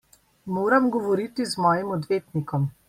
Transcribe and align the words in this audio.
Moram 0.55 0.89
govoriti 0.95 1.47
z 1.53 1.63
mojim 1.67 1.95
odvetnikom. 2.01 2.69